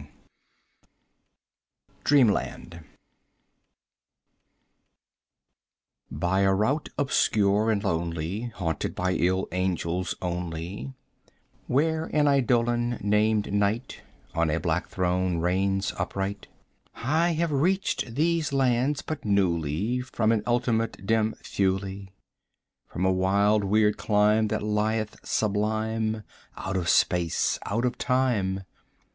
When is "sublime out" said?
25.26-26.78